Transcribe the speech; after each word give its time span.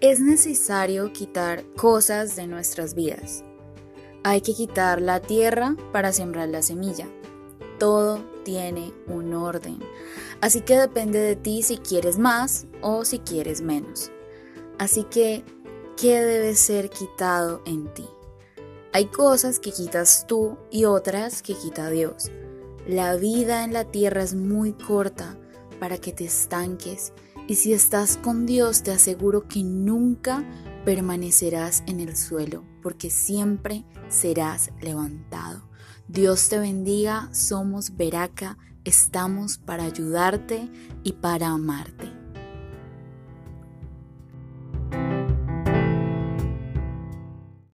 Es 0.00 0.20
necesario 0.20 1.12
quitar 1.12 1.64
cosas 1.74 2.36
de 2.36 2.46
nuestras 2.46 2.94
vidas. 2.94 3.42
Hay 4.22 4.42
que 4.42 4.54
quitar 4.54 5.02
la 5.02 5.18
tierra 5.18 5.74
para 5.90 6.12
sembrar 6.12 6.48
la 6.50 6.62
semilla. 6.62 7.08
Todo 7.80 8.20
tiene 8.44 8.92
un 9.08 9.34
orden. 9.34 9.80
Así 10.40 10.60
que 10.60 10.78
depende 10.78 11.18
de 11.18 11.34
ti 11.34 11.64
si 11.64 11.78
quieres 11.78 12.16
más 12.16 12.68
o 12.80 13.04
si 13.04 13.18
quieres 13.18 13.60
menos. 13.60 14.12
Así 14.78 15.02
que, 15.02 15.44
¿qué 15.96 16.22
debe 16.22 16.54
ser 16.54 16.90
quitado 16.90 17.60
en 17.66 17.92
ti? 17.92 18.06
Hay 18.92 19.06
cosas 19.06 19.58
que 19.58 19.72
quitas 19.72 20.28
tú 20.28 20.58
y 20.70 20.84
otras 20.84 21.42
que 21.42 21.54
quita 21.54 21.90
Dios. 21.90 22.30
La 22.86 23.16
vida 23.16 23.64
en 23.64 23.72
la 23.72 23.84
tierra 23.84 24.22
es 24.22 24.36
muy 24.36 24.74
corta 24.74 25.36
para 25.80 25.98
que 25.98 26.12
te 26.12 26.26
estanques 26.26 27.12
y 27.48 27.54
si 27.54 27.72
estás 27.72 28.18
con 28.18 28.44
Dios, 28.44 28.82
te 28.82 28.90
aseguro 28.90 29.48
que 29.48 29.64
nunca 29.64 30.44
permanecerás 30.84 31.82
en 31.86 31.98
el 31.98 32.14
suelo, 32.14 32.62
porque 32.82 33.08
siempre 33.08 33.86
serás 34.10 34.70
levantado. 34.82 35.62
Dios 36.08 36.50
te 36.50 36.58
bendiga, 36.58 37.30
somos 37.32 37.96
Veraca, 37.96 38.58
estamos 38.84 39.56
para 39.56 39.84
ayudarte 39.84 40.68
y 41.02 41.12
para 41.12 41.48
amarte. 41.48 42.07